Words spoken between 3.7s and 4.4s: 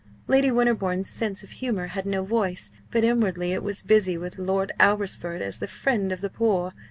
busy with